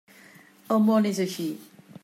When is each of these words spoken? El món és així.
El 0.77 0.81
món 0.87 1.07
és 1.11 1.21
així. 1.27 1.47